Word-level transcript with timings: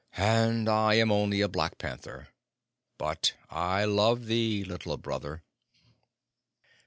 "And 0.17 0.67
I 0.67 0.95
am 0.95 1.11
only 1.11 1.41
a 1.41 1.47
black 1.47 1.77
panther. 1.77 2.29
But 2.97 3.33
I 3.51 3.85
love 3.85 4.25
thee, 4.25 4.63
Little 4.63 4.97
Brother." 4.97 5.43